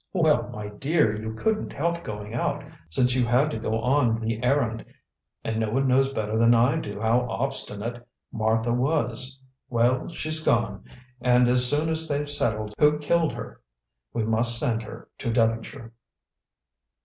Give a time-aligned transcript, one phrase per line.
[0.13, 4.41] "Well, my dear, you couldn't help going out, since you had to go on the
[4.43, 4.83] errand,
[5.43, 9.39] and no one knows better than I do how obstinate Martha was.
[9.69, 10.85] Well, she's gone,
[11.21, 13.61] and as soon as they've settled who killed her
[14.11, 15.93] we must send her to Devonshire."